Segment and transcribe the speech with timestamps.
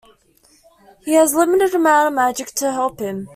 [1.05, 3.27] He has a limited amount of magic to help him.